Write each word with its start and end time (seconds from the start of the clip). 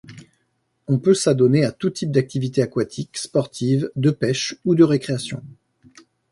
On 0.87 0.97
peut 0.97 1.13
s'adonner 1.13 1.63
à 1.63 1.71
tout 1.71 1.91
type 1.91 2.09
d'activités 2.09 2.63
aquatiques, 2.63 3.17
sportives, 3.19 3.91
de 3.95 4.09
pêche 4.09 4.55
ou 4.65 4.73
de 4.73 4.83
récréation. 4.83 5.43